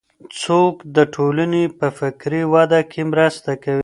څوک 0.43 0.73
د 0.95 0.97
ټولني 1.13 1.63
په 1.77 1.87
فکري 1.99 2.41
وده 2.53 2.81
کي 2.91 3.01
مرسته 3.11 3.51
کوي؟ 3.63 3.79